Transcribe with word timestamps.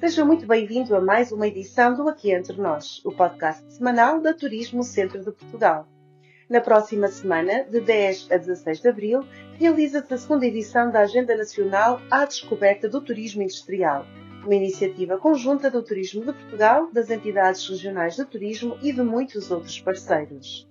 Seja 0.00 0.24
muito 0.24 0.46
bem-vindo 0.46 0.94
a 0.94 1.00
mais 1.00 1.32
uma 1.32 1.48
edição 1.48 1.92
do 1.92 2.08
Aqui 2.08 2.30
Entre 2.30 2.56
Nós, 2.56 3.04
o 3.04 3.10
podcast 3.10 3.64
semanal 3.72 4.20
da 4.20 4.32
Turismo 4.32 4.84
Centro 4.84 5.18
de 5.18 5.32
Portugal. 5.32 5.88
Na 6.48 6.60
próxima 6.60 7.08
semana, 7.08 7.64
de 7.64 7.80
10 7.80 8.28
a 8.30 8.36
16 8.36 8.80
de 8.80 8.88
abril, 8.88 9.24
realiza-se 9.58 10.14
a 10.14 10.16
segunda 10.16 10.46
edição 10.46 10.92
da 10.92 11.00
Agenda 11.00 11.36
Nacional 11.36 12.00
à 12.12 12.24
Descoberta 12.24 12.88
do 12.88 13.00
Turismo 13.00 13.42
Industrial, 13.42 14.06
uma 14.44 14.54
iniciativa 14.54 15.18
conjunta 15.18 15.68
do 15.68 15.82
Turismo 15.82 16.24
de 16.24 16.32
Portugal, 16.32 16.88
das 16.92 17.10
entidades 17.10 17.68
regionais 17.68 18.14
de 18.14 18.24
turismo 18.24 18.78
e 18.80 18.92
de 18.92 19.02
muitos 19.02 19.50
outros 19.50 19.80
parceiros. 19.80 20.64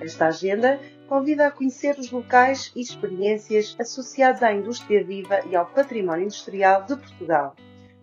Esta 0.00 0.26
agenda 0.26 0.80
convida 1.08 1.46
a 1.46 1.52
conhecer 1.52 1.96
os 2.00 2.10
locais 2.10 2.72
e 2.74 2.80
experiências 2.80 3.76
associados 3.78 4.42
à 4.42 4.52
indústria 4.52 5.04
viva 5.04 5.38
e 5.48 5.54
ao 5.54 5.66
património 5.66 6.24
industrial 6.24 6.82
de 6.82 6.96
Portugal 6.96 7.54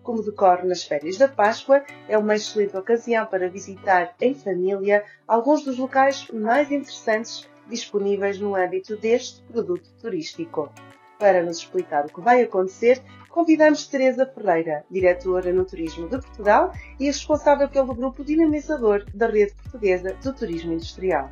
como 0.02 0.22
decorre 0.22 0.66
nas 0.66 0.82
férias 0.82 1.18
da 1.18 1.28
Páscoa, 1.28 1.84
é 2.08 2.16
uma 2.16 2.34
excelente 2.34 2.76
ocasião 2.76 3.26
para 3.26 3.48
visitar 3.48 4.14
em 4.20 4.34
família 4.34 5.04
alguns 5.26 5.64
dos 5.64 5.78
locais 5.78 6.26
mais 6.32 6.70
interessantes 6.70 7.48
disponíveis 7.68 8.38
no 8.38 8.54
âmbito 8.54 8.96
deste 8.96 9.42
produto 9.42 9.88
turístico. 10.00 10.70
Para 11.18 11.42
nos 11.42 11.58
explicar 11.58 12.06
o 12.06 12.08
que 12.08 12.20
vai 12.20 12.42
acontecer, 12.42 13.02
convidamos 13.28 13.86
Teresa 13.86 14.26
Ferreira, 14.26 14.84
diretora 14.90 15.52
no 15.52 15.64
Turismo 15.64 16.08
de 16.08 16.18
Portugal 16.18 16.72
e 16.98 17.04
responsável 17.04 17.68
pelo 17.68 17.94
grupo 17.94 18.24
dinamizador 18.24 19.04
da 19.14 19.26
Rede 19.26 19.54
Portuguesa 19.54 20.16
do 20.22 20.34
Turismo 20.34 20.72
Industrial. 20.72 21.30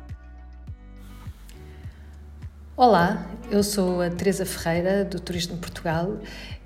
Olá, 2.81 3.27
eu 3.51 3.61
sou 3.61 4.01
a 4.01 4.09
Teresa 4.09 4.45
Ferreira 4.45 5.03
do 5.03 5.19
Turismo 5.19 5.55
de 5.55 5.59
Portugal 5.59 6.17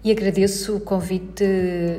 e 0.03 0.11
agradeço 0.11 0.75
o 0.75 0.79
convite 0.79 1.43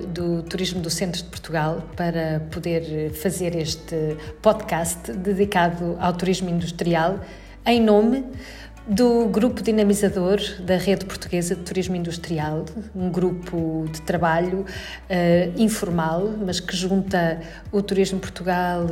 do 0.07 0.41
Turismo 0.45 0.81
do 0.81 0.89
Centro 0.89 1.21
de 1.21 1.29
Portugal 1.29 1.83
para 1.97 2.39
poder 2.53 3.11
fazer 3.11 3.57
este 3.57 4.17
podcast 4.41 5.11
dedicado 5.15 5.97
ao 5.99 6.13
turismo 6.13 6.49
industrial 6.49 7.19
em 7.67 7.81
nome 7.81 8.25
do 8.87 9.27
Grupo 9.29 9.63
Dinamizador 9.63 10.39
da 10.61 10.77
Rede 10.77 11.07
Portuguesa 11.07 11.55
de 11.55 11.63
Turismo 11.63 11.97
Industrial, 11.97 12.67
um 12.95 13.11
grupo 13.11 13.87
de 13.91 14.03
trabalho 14.03 14.61
uh, 14.61 15.61
informal, 15.61 16.35
mas 16.45 16.61
que 16.61 16.77
junta 16.77 17.41
o 17.73 17.81
Turismo 17.81 18.21
Portugal, 18.21 18.87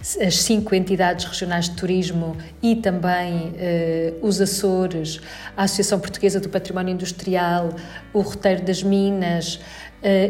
as 0.00 0.36
cinco 0.36 0.74
entidades 0.74 1.26
regionais 1.26 1.68
de 1.68 1.76
turismo 1.76 2.36
e 2.62 2.76
também 2.76 3.50
uh, 3.50 4.26
os 4.26 4.40
Açores, 4.40 5.20
a 5.54 5.64
Associação 5.64 6.00
Portuguesa 6.00 6.40
do 6.40 6.48
Património 6.48 6.94
Industrial, 6.94 7.68
o 8.14 8.20
Roteiro 8.22 8.62
das 8.62 8.82
Minas, 8.82 9.60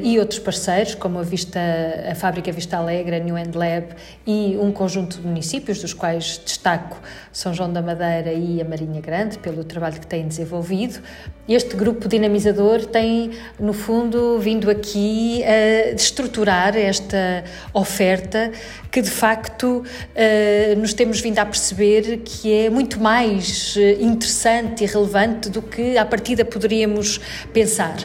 e 0.02 0.18
outros 0.20 0.38
parceiros, 0.38 0.94
como 0.94 1.18
a, 1.18 1.22
Vista, 1.22 1.60
a 2.08 2.14
Fábrica 2.14 2.52
Vista 2.52 2.76
Alegre, 2.76 3.16
a 3.16 3.18
New 3.18 3.36
End 3.36 3.58
Lab 3.58 3.88
e 4.24 4.56
um 4.60 4.70
conjunto 4.70 5.20
de 5.20 5.26
municípios, 5.26 5.80
dos 5.80 5.92
quais 5.92 6.40
destaco 6.44 7.00
São 7.32 7.52
João 7.52 7.72
da 7.72 7.82
Madeira 7.82 8.32
e 8.32 8.60
a 8.60 8.64
Marinha 8.64 9.00
Grande, 9.00 9.36
pelo 9.38 9.64
trabalho 9.64 9.98
que 9.98 10.06
têm 10.06 10.28
desenvolvido. 10.28 11.00
Este 11.46 11.76
grupo 11.76 12.08
dinamizador 12.08 12.86
tem, 12.86 13.32
no 13.60 13.74
fundo, 13.74 14.38
vindo 14.38 14.70
aqui 14.70 15.42
a 15.44 15.90
estruturar 15.92 16.74
esta 16.74 17.44
oferta 17.74 18.50
que, 18.90 19.02
de 19.02 19.10
facto, 19.10 19.84
uh, 19.84 20.80
nos 20.80 20.94
temos 20.94 21.20
vindo 21.20 21.38
a 21.38 21.44
perceber 21.44 22.18
que 22.24 22.50
é 22.50 22.70
muito 22.70 22.98
mais 23.00 23.74
eh, 23.76 23.98
interessante 24.00 24.84
e 24.84 24.86
relevante 24.86 25.50
do 25.50 25.60
que, 25.60 25.98
à 25.98 26.04
partida, 26.04 26.44
poderíamos 26.44 27.20
pensar 27.52 27.96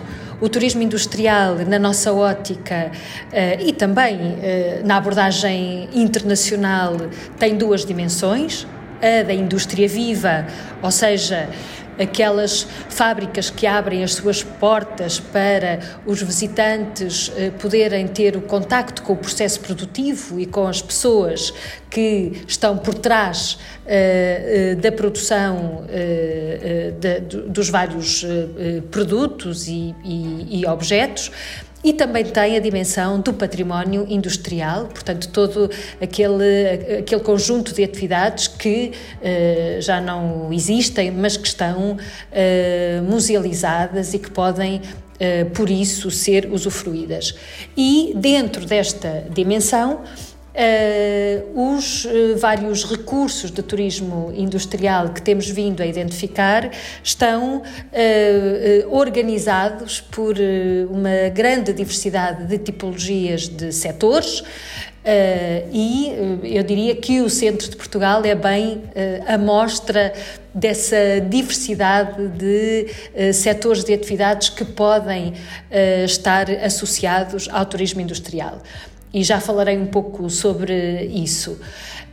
o 0.42 0.48
turismo 0.48 0.82
industrial 0.82 1.56
na 1.68 1.78
nossa 1.78 2.14
ótica 2.14 2.92
uh, 2.92 3.62
e 3.62 3.74
também 3.74 4.18
uh, 4.18 4.86
na 4.86 4.98
abordagem 4.98 5.90
internacional 5.94 6.96
tem 7.38 7.56
duas 7.56 7.86
dimensões, 7.86 8.66
a 9.02 9.24
da 9.24 9.34
indústria 9.34 9.88
viva, 9.88 10.46
ou 10.82 10.92
seja, 10.92 11.50
aquelas 12.00 12.66
fábricas 12.90 13.50
que 13.50 13.68
abrem 13.68 14.04
as 14.04 14.14
suas 14.14 14.42
portas 14.42 15.20
para 15.20 15.80
os 16.06 16.22
visitantes 16.22 17.32
eh, 17.36 17.52
poderem 17.52 18.08
ter 18.08 18.38
o 18.38 18.42
contacto 18.42 19.04
com 19.04 19.14
o 19.14 19.18
processo 19.18 19.60
produtivo 19.60 20.40
e 20.40 20.46
com 20.46 20.66
as 20.66 20.82
pessoas 20.82 21.54
que 21.90 22.44
estão 22.48 22.78
por 22.78 22.94
trás 22.94 23.54
uh, 23.54 23.58
uh, 24.74 24.76
da 24.80 24.92
produção 24.92 25.86
dos 27.48 27.70
vários 27.70 28.24
produtos 28.92 29.68
e 29.68 30.64
objetos 30.68 31.32
e 31.84 31.94
também 31.94 32.26
tem 32.26 32.58
a 32.58 32.60
dimensão 32.60 33.22
do 33.22 33.34
património 33.34 34.06
industrial, 34.10 34.86
portanto, 34.86 35.30
todo 35.30 35.70
aquele, 36.02 37.00
aquele 37.00 37.22
conjunto 37.22 37.74
de 37.74 37.84
atividades 37.84 38.48
que 38.48 38.92
uh, 38.92 39.82
já 39.82 40.02
não 40.02 40.52
existem, 40.52 41.10
mas 41.12 41.38
que 41.38 41.48
estão 41.48 41.94
uh, 41.94 43.04
musealizadas 43.04 44.14
e 44.14 44.20
que 44.20 44.32
podem 44.32 44.82
Uh, 45.20 45.50
por 45.50 45.70
isso 45.70 46.10
ser 46.10 46.50
usufruídas. 46.50 47.36
E 47.76 48.14
dentro 48.16 48.66
desta 48.66 49.26
dimensão, 49.30 50.00
Uh, 50.60 51.76
os 51.78 52.04
uh, 52.04 52.36
vários 52.38 52.84
recursos 52.84 53.50
de 53.50 53.64
turismo 53.64 54.34
industrial 54.36 55.08
que 55.08 55.22
temos 55.22 55.48
vindo 55.50 55.82
a 55.82 55.86
identificar 55.86 56.70
estão 57.02 57.60
uh, 57.60 57.64
organizados 58.94 60.02
por 60.02 60.36
uma 60.90 61.30
grande 61.34 61.72
diversidade 61.72 62.46
de 62.46 62.58
tipologias 62.58 63.48
de 63.48 63.72
setores. 63.72 64.44
e 65.72 66.12
eu 66.44 66.62
diria 66.62 66.94
que 66.94 67.22
o 67.22 67.30
centro 67.30 67.70
de 67.70 67.78
Portugal 67.78 68.22
é 68.26 68.36
bem 68.36 68.84
a 69.26 69.38
mostra 69.38 70.14
dessa 70.54 71.22
diversidade 71.22 72.28
de 72.28 73.34
setores 73.34 73.84
de 73.84 73.94
atividades 73.94 74.50
que 74.50 74.66
podem 74.66 75.34
estar 76.04 76.52
associados 76.52 77.48
ao 77.50 77.66
turismo 77.66 78.02
industrial 78.02 78.62
e 79.14 79.24
já 79.24 79.40
falarei 79.40 79.78
um 79.78 79.88
pouco 79.88 80.30
sobre 80.30 81.06
isso. 81.06 81.60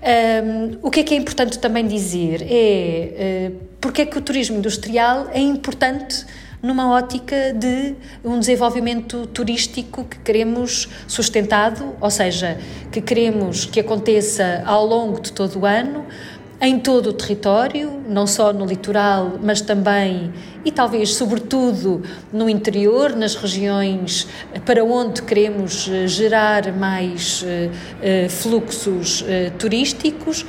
Um, 0.02 0.78
o 0.82 0.90
que 0.90 1.00
é 1.00 1.02
que 1.02 1.14
é 1.14 1.16
importante 1.16 1.58
também 1.58 1.86
dizer 1.86 2.46
é 2.48 3.50
uh, 3.50 3.56
porque 3.80 4.02
é 4.02 4.06
que 4.06 4.18
o 4.18 4.20
turismo 4.20 4.58
industrial 4.58 5.28
é 5.32 5.40
importante 5.40 6.24
numa 6.62 6.90
ótica 6.90 7.52
de 7.52 7.94
um 8.24 8.38
desenvolvimento 8.38 9.26
turístico 9.26 10.04
que 10.04 10.18
queremos 10.18 10.88
sustentado, 11.06 11.94
ou 12.00 12.10
seja, 12.10 12.58
que 12.90 13.00
queremos 13.00 13.64
que 13.64 13.80
aconteça 13.80 14.62
ao 14.66 14.86
longo 14.86 15.20
de 15.20 15.32
todo 15.32 15.60
o 15.60 15.66
ano, 15.66 16.06
em 16.60 16.78
todo 16.78 17.10
o 17.10 17.12
território, 17.12 18.02
não 18.08 18.26
só 18.26 18.52
no 18.52 18.64
litoral, 18.64 19.38
mas 19.42 19.60
também 19.60 20.32
e 20.64 20.72
talvez 20.72 21.14
sobretudo 21.14 22.02
no 22.32 22.48
interior, 22.48 23.14
nas 23.14 23.34
regiões 23.34 24.26
para 24.64 24.82
onde 24.82 25.22
queremos 25.22 25.88
eh, 25.88 26.06
gerar 26.06 26.72
mais 26.72 27.42
uh, 27.42 28.28
fluxos 28.30 29.24
turísticos 29.58 30.44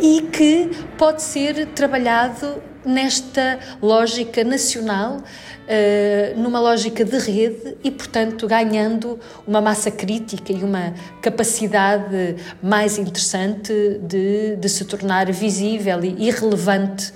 e 0.00 0.22
que 0.30 0.70
pode 0.96 1.22
ser 1.22 1.66
trabalhado 1.68 2.62
nesta 2.84 3.58
lógica 3.82 4.44
nacional 4.44 5.16
uh, 5.16 6.40
numa 6.40 6.60
lógica 6.60 7.04
de 7.04 7.18
rede 7.18 7.76
e, 7.84 7.90
portanto, 7.90 8.46
ganhando 8.46 9.18
uma 9.46 9.60
massa 9.60 9.90
crítica 9.90 10.52
e 10.52 10.62
uma 10.62 10.94
capacidade 11.20 12.36
mais 12.62 12.98
interessante 12.98 13.72
de, 14.02 14.56
de 14.56 14.68
se 14.68 14.84
tornar 14.84 15.30
visível 15.32 16.02
e 16.02 16.30
relevante 16.30 17.12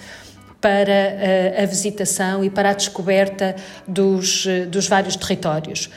para 0.62 0.92
a, 0.92 0.94
eh, 0.94 1.62
a 1.64 1.66
visitação 1.66 2.44
e 2.44 2.48
para 2.48 2.70
a 2.70 2.72
descoberta 2.72 3.56
dos, 3.86 4.46
eh, 4.46 4.64
dos 4.64 4.86
vários 4.86 5.16
territórios. 5.16 5.90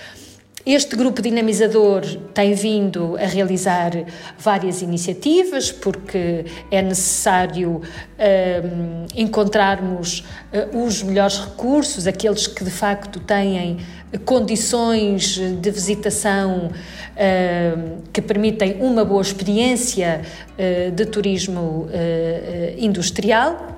Este 0.65 0.95
grupo 0.95 1.21
dinamizador 1.21 2.01
tem 2.33 2.55
vindo 2.55 3.15
a 3.17 3.27
realizar 3.27 3.91
várias 4.35 4.81
iniciativas, 4.81 5.71
porque 5.71 6.43
é 6.71 6.81
necessário 6.81 7.83
um, 7.83 9.05
encontrarmos 9.15 10.25
uh, 10.51 10.83
os 10.83 11.03
melhores 11.03 11.37
recursos, 11.37 12.07
aqueles 12.07 12.47
que 12.47 12.63
de 12.63 12.71
facto 12.71 13.19
têm 13.19 13.77
condições 14.25 15.37
de 15.37 15.69
visitação 15.69 16.71
uh, 16.71 18.01
que 18.11 18.19
permitem 18.19 18.77
uma 18.79 19.05
boa 19.05 19.21
experiência 19.21 20.21
uh, 20.57 20.89
de 20.89 21.05
turismo 21.05 21.87
industrial 22.75 23.74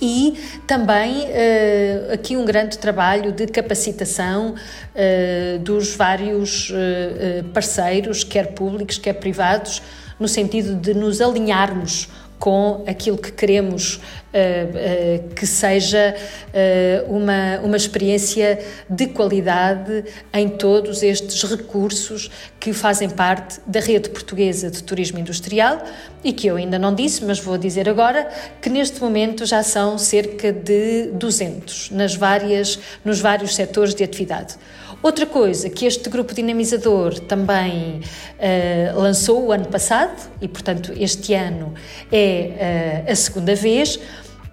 e 0.00 0.34
também 0.66 1.24
uh, 1.24 2.12
aqui 2.12 2.36
um 2.36 2.44
grande 2.44 2.78
trabalho 2.78 3.32
de 3.32 3.46
capacitação 3.46 4.54
uh, 4.54 5.58
dos 5.60 5.94
vários 5.94 6.70
uh, 6.70 7.44
parceiros, 7.54 8.22
quer 8.22 8.52
públicos, 8.52 8.98
quer 8.98 9.14
privados, 9.14 9.82
no 10.18 10.28
sentido 10.28 10.74
de 10.74 10.94
nos 10.94 11.20
alinharmos 11.20 12.08
com 12.38 12.84
aquilo 12.86 13.16
que 13.16 13.32
queremos 13.32 13.96
uh, 13.96 13.98
uh, 13.98 15.34
que 15.34 15.46
seja 15.46 16.14
uh, 16.14 17.14
uma, 17.14 17.60
uma 17.62 17.76
experiência 17.76 18.58
de 18.88 19.06
qualidade 19.06 20.04
em 20.32 20.48
todos 20.48 21.02
estes 21.02 21.42
recursos 21.44 22.30
que 22.60 22.72
fazem 22.72 23.08
parte 23.08 23.60
da 23.66 23.80
rede 23.80 24.10
portuguesa 24.10 24.70
de 24.70 24.82
turismo 24.82 25.18
industrial 25.18 25.82
e 26.22 26.32
que 26.32 26.46
eu 26.46 26.56
ainda 26.56 26.78
não 26.78 26.94
disse, 26.94 27.24
mas 27.24 27.38
vou 27.38 27.56
dizer 27.56 27.88
agora, 27.88 28.28
que 28.60 28.68
neste 28.68 29.00
momento 29.00 29.46
já 29.46 29.62
são 29.62 29.96
cerca 29.96 30.52
de 30.52 31.10
200 31.12 31.90
nas 31.92 32.14
várias, 32.14 32.78
nos 33.04 33.20
vários 33.20 33.54
setores 33.54 33.94
de 33.94 34.02
atividade. 34.04 34.56
Outra 35.02 35.26
coisa 35.26 35.68
que 35.70 35.86
este 35.86 36.08
grupo 36.08 36.34
dinamizador 36.34 37.18
também 37.20 38.00
uh, 38.00 39.00
lançou 39.00 39.46
o 39.46 39.52
ano 39.52 39.66
passado, 39.66 40.30
e 40.40 40.48
portanto 40.48 40.92
este 40.96 41.34
ano 41.34 41.74
é 42.10 43.04
uh, 43.06 43.12
a 43.12 43.14
segunda 43.14 43.54
vez, 43.54 44.00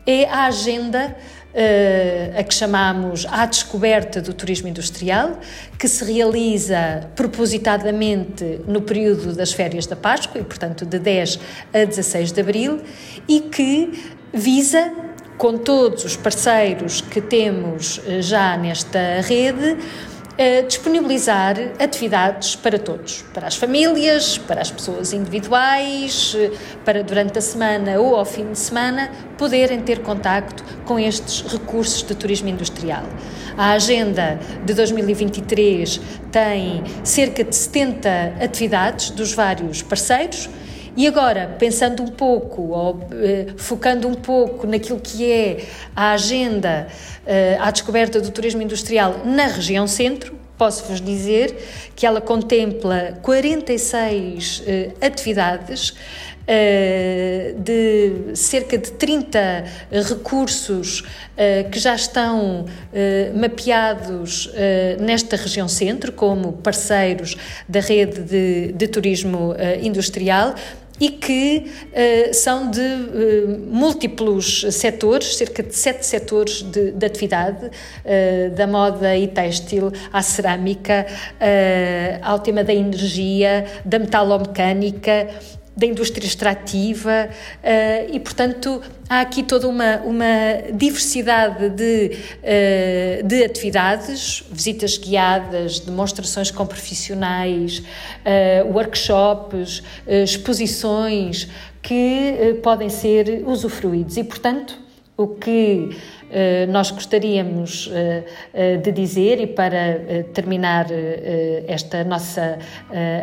é 0.06 0.26
a 0.26 0.46
agenda 0.46 1.16
Uh, 1.54 2.40
a 2.40 2.42
que 2.42 2.52
chamamos 2.52 3.28
A 3.30 3.46
Descoberta 3.46 4.20
do 4.20 4.34
Turismo 4.34 4.68
Industrial, 4.68 5.40
que 5.78 5.88
se 5.88 6.04
realiza 6.04 7.08
propositadamente 7.16 8.60
no 8.66 8.82
período 8.82 9.36
das 9.36 9.54
férias 9.54 9.86
da 9.86 9.96
Páscoa, 9.96 10.42
e 10.42 10.44
portanto 10.44 10.84
de 10.84 10.98
10 10.98 11.40
a 11.72 11.86
16 11.86 12.32
de 12.32 12.42
abril, 12.42 12.82
e 13.28 13.40
que 13.40 13.92
visa, 14.34 14.92
com 15.38 15.56
todos 15.60 16.04
os 16.04 16.16
parceiros 16.16 17.02
que 17.02 17.22
temos 17.22 18.02
já 18.20 18.58
nesta 18.58 19.22
rede, 19.22 19.78
disponibilizar 20.68 21.56
atividades 21.80 22.56
para 22.56 22.80
todos, 22.80 23.24
para 23.34 23.48
as 23.48 23.56
famílias, 23.56 24.38
para 24.38 24.62
as 24.62 24.72
pessoas 24.72 25.14
individuais, 25.14 26.36
para 26.84 27.04
durante 27.04 27.38
a 27.38 27.42
semana 27.42 28.00
ou 28.00 28.16
ao 28.16 28.26
fim 28.26 28.52
de 28.52 28.58
semana 28.58 29.12
poderem 29.38 29.82
ter 29.82 30.00
contacto 30.00 30.64
com 30.86 30.98
estes 30.98 31.42
recursos 31.52 32.02
de 32.02 32.16
turismo 32.16 32.50
industrial. 32.50 33.04
A 33.56 33.74
agenda 33.74 34.40
de 34.66 34.74
2023 34.74 36.02
tem 36.32 36.84
cerca 37.04 37.44
de 37.44 37.56
70 37.56 38.34
atividades 38.42 39.12
dos 39.12 39.34
vários 39.34 39.84
parceiros 39.84 40.50
e 40.96 41.08
agora, 41.08 41.56
pensando 41.58 42.04
um 42.04 42.08
pouco, 42.08 42.62
ou 42.70 43.08
eh, 43.14 43.48
focando 43.58 44.08
um 44.08 44.14
pouco 44.14 44.68
naquilo 44.68 45.00
que 45.00 45.32
é 45.32 45.66
a 45.96 46.12
agenda 46.12 46.88
eh, 47.26 47.58
à 47.60 47.72
descoberta 47.72 48.22
do 48.22 48.30
turismo 48.30 48.62
industrial 48.62 49.22
na 49.26 49.48
região 49.48 49.88
centro, 49.88 50.36
posso-vos 50.58 51.02
dizer 51.02 51.58
que 51.96 52.06
ela 52.06 52.22
contempla 52.22 53.18
46 53.22 54.64
eh, 54.66 54.92
atividades. 55.02 55.94
Uh, 56.44 57.58
de 57.58 58.36
cerca 58.36 58.78
de 58.78 58.92
30 58.92 59.64
recursos 60.10 61.00
uh, 61.00 61.70
que 61.72 61.80
já 61.80 61.96
estão 61.96 62.66
uh, 62.66 63.40
mapeados 63.40 64.52
nesta 65.00 65.38
região 65.38 65.70
centro, 65.70 66.12
como 66.12 66.52
parceiros 66.52 67.38
da 67.66 67.80
rede 67.80 68.20
de, 68.20 68.74
de 68.74 68.88
turismo 68.90 69.56
industrial, 69.82 70.54
e 71.04 71.10
que 71.10 71.66
uh, 71.68 72.34
são 72.34 72.72
de 72.72 72.80
uh, 72.80 73.60
múltiplos 73.70 74.66
setores, 74.72 75.36
cerca 75.36 75.62
de 75.62 75.76
sete 75.76 76.06
setores 76.06 76.62
de, 76.62 76.92
de 76.92 77.06
atividade, 77.06 77.66
uh, 77.66 78.56
da 78.56 78.66
moda 78.66 79.18
e 79.18 79.28
têxtil 79.28 79.92
à 80.14 80.22
cerâmica, 80.22 81.06
ao 82.22 82.40
tema 82.40 82.64
da 82.64 82.74
energia, 82.74 83.66
da 83.84 84.00
metalomecânica, 84.00 85.28
da 85.76 85.88
indústria 85.88 86.26
extrativa 86.26 87.30
uh, 87.30 88.16
e, 88.16 88.20
portanto, 88.20 88.82
há 89.10 89.22
aqui 89.22 89.42
toda 89.42 89.68
uma, 89.68 89.98
uma 89.98 90.26
diversidade 90.72 91.70
de, 91.70 92.12
uh, 92.44 93.28
de 93.28 93.44
atividades, 93.44 94.44
visitas 94.52 94.98
guiadas, 94.98 95.80
demonstrações 95.80 96.52
com 96.52 96.66
profissionais, 96.66 97.80
uh, 97.80 98.72
workshops, 98.72 99.82
exposições 100.08 101.50
que 101.82 102.60
podem 102.62 102.88
ser 102.88 103.44
usufruídos. 103.46 104.16
E, 104.16 104.24
portanto, 104.24 104.83
o 105.16 105.28
que 105.28 105.90
nós 106.70 106.90
gostaríamos 106.92 107.90
de 108.82 108.92
dizer 108.92 109.40
e 109.40 109.48
para 109.48 110.24
terminar 110.34 110.88
esta 111.68 112.04
nossa 112.04 112.58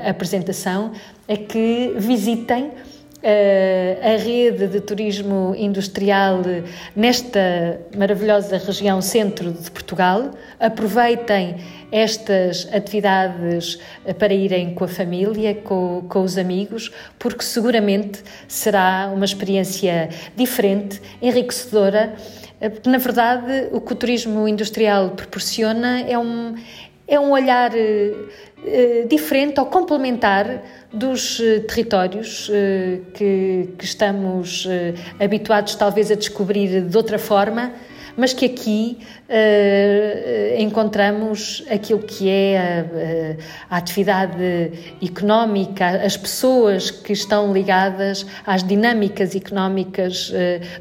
apresentação 0.06 0.92
é 1.26 1.36
que 1.36 1.92
visitem 1.96 2.70
a 3.22 4.16
rede 4.16 4.66
de 4.66 4.80
turismo 4.80 5.54
industrial 5.56 6.40
nesta 6.96 7.80
maravilhosa 7.96 8.56
região 8.56 9.02
centro 9.02 9.52
de 9.52 9.70
Portugal. 9.70 10.30
Aproveitem 10.58 11.56
estas 11.92 12.68
atividades 12.72 13.78
para 14.18 14.32
irem 14.32 14.74
com 14.74 14.84
a 14.84 14.88
família, 14.88 15.54
com, 15.54 16.04
com 16.08 16.22
os 16.22 16.38
amigos, 16.38 16.90
porque 17.18 17.44
seguramente 17.44 18.22
será 18.48 19.10
uma 19.14 19.24
experiência 19.24 20.08
diferente, 20.36 21.00
enriquecedora. 21.20 22.14
Eh, 22.60 22.68
porque, 22.68 22.88
na 22.88 22.98
verdade, 22.98 23.68
o 23.72 23.80
que 23.80 23.92
o 23.92 23.96
turismo 23.96 24.46
industrial 24.46 25.10
proporciona 25.10 26.00
é 26.02 26.18
um, 26.18 26.54
é 27.10 27.18
um 27.18 27.32
olhar 27.32 27.72
uh, 27.72 29.08
diferente 29.08 29.58
ou 29.58 29.66
complementar 29.66 30.62
dos 30.92 31.40
uh, 31.40 31.60
territórios 31.62 32.50
que, 33.14 33.68
estamos 33.82 34.66
habituados 35.18 35.74
talvez 35.74 36.10
a 36.10 36.14
descobrir 36.14 36.82
de 36.82 36.96
outra 36.96 37.18
forma, 37.18 37.72
mas 38.16 38.32
que 38.32 38.46
aqui 38.46 38.98
uh, 39.28 40.60
encontramos 40.60 41.64
aquilo 41.70 42.00
que 42.00 42.28
é 42.28 42.58
a, 43.70 43.74
a, 43.74 43.78
atividade 43.78 44.72
económica, 45.02 45.88
as 46.04 46.16
pessoas 46.16 46.90
que 46.90 47.12
estão 47.12 47.52
ligadas 47.52 48.26
às 48.46 48.62
dinâmicas 48.62 49.34
económicas 49.34 50.30
uh, 50.30 50.34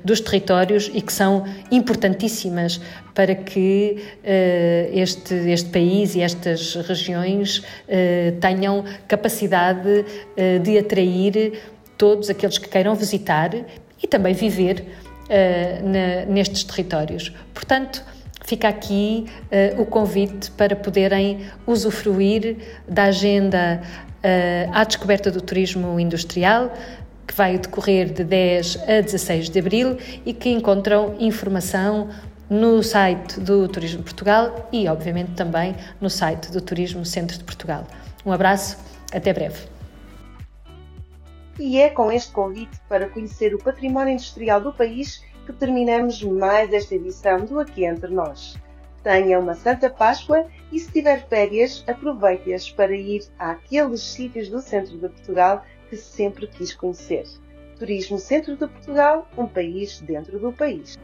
dos 0.04 0.22
territórios 0.22 0.90
e 0.94 1.02
que 1.02 1.14
são 1.14 1.46
importantíssimas 1.72 2.80
para 3.14 3.36
que 3.36 3.98
uh, 3.98 4.98
este, 4.98 5.34
este 5.34 5.70
país 5.70 6.16
e 6.16 6.22
estas 6.22 6.76
regiões 6.76 7.64
tenham 8.40 8.84
capacidade 9.08 10.06
de 10.64 10.78
atrair 10.78 11.54
todos 11.98 12.30
aqueles 12.30 12.58
que 12.58 12.70
queiram 12.70 12.96
visitar 12.96 13.52
e 14.02 14.08
também 14.08 14.34
viver 14.34 14.86
na, 15.84 16.26
nestes 16.26 16.64
territórios. 16.64 17.31
Portanto, 17.54 18.04
fica 18.50 18.68
aqui 18.68 19.28
uh, 19.78 19.81
o 19.81 19.86
convite 19.86 20.50
para 20.52 20.76
poderem 20.76 21.46
usufruir 21.68 22.58
da 22.88 23.04
agenda 23.04 23.81
uh, 23.83 24.71
à 24.74 24.83
descoberta 24.83 25.30
do 25.30 25.40
turismo 25.40 26.00
industrial, 26.00 26.74
que 27.28 27.36
vai 27.36 27.59
decorrer 27.59 28.12
de 28.12 28.24
10 28.24 28.80
a 28.88 29.02
16 29.02 29.50
de 29.50 29.59
abril 29.59 29.98
e 30.26 30.33
que 30.33 30.50
encontram 30.50 31.16
informação 31.19 32.09
no 32.50 32.81
site 32.81 33.40
do 33.40 33.68
Turismo 33.68 34.02
Portugal 34.02 34.68
e, 34.71 34.88
obviamente, 34.88 35.33
também 35.33 35.76
no 36.02 36.09
site 36.09 36.52
do 36.52 36.59
Turismo 36.59 37.06
Centro 37.06 37.38
de 37.38 37.44
Portugal. 37.44 37.86
Um 38.26 38.31
abraço, 38.31 38.76
até 39.14 39.31
breve. 39.31 39.79
E 41.59 41.78
é 41.78 41.89
com 41.89 42.09
este 42.09 42.31
convite 42.31 42.80
para 42.87 43.09
conhecer 43.09 43.54
o 43.54 43.61
património 43.61 44.13
industrial 44.13 44.61
do 44.61 44.73
país 44.73 45.21
que 45.45 45.51
terminamos 45.51 46.23
mais 46.23 46.71
esta 46.71 46.95
edição 46.95 47.44
do 47.44 47.59
Aqui 47.59 47.83
Entre 47.83 48.09
Nós. 48.13 48.57
Tenha 49.04 49.37
uma 49.37 49.56
Santa 49.56 49.89
Páscoa 49.89 50.45
e, 50.71 50.80
se 50.80 50.89
tiver 50.89 51.28
férias, 51.28 51.83
aproveite-as 51.85 52.71
para 52.71 52.95
ir 52.95 53.25
àqueles 53.37 54.01
sítios 54.01 54.47
do 54.47 54.61
centro 54.61 54.97
de 54.97 55.09
Portugal 55.09 55.66
que 55.89 55.97
sempre 55.97 56.47
quis 56.47 56.73
conhecer. 56.73 57.25
Turismo 57.78 58.18
Centro 58.18 58.56
de 58.56 58.66
Portugal, 58.66 59.28
um 59.37 59.45
país 59.45 59.99
dentro 59.99 60.39
do 60.39 60.54
país. 60.54 60.97